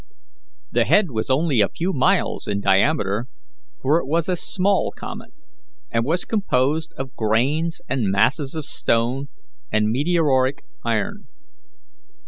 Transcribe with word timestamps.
The 0.71 0.85
head 0.85 1.11
was 1.11 1.29
only 1.29 1.61
a 1.61 1.69
few 1.69 1.93
miles 1.93 2.47
in 2.47 2.59
diameter, 2.59 3.27
for 3.83 3.99
it 3.99 4.07
was 4.07 4.27
a 4.27 4.35
small 4.35 4.89
comet, 4.95 5.31
and 5.91 6.03
was 6.03 6.25
composed 6.25 6.95
of 6.97 7.15
grains 7.15 7.81
and 7.87 8.09
masses 8.09 8.55
of 8.55 8.65
stone 8.65 9.27
and 9.71 9.91
meteoric 9.91 10.63
iron. 10.83 11.27